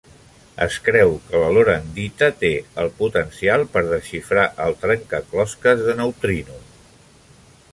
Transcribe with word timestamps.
Es 0.65 0.77
creu 0.85 1.11
que 1.25 1.41
la 1.41 1.49
lorandita 1.57 2.29
té 2.43 2.51
el 2.83 2.89
potencial 3.01 3.67
per 3.75 3.83
desxifrar 3.91 4.47
el 4.65 4.77
"trencaclosques 4.87 5.85
de 5.91 5.97
neutrino". 6.01 6.59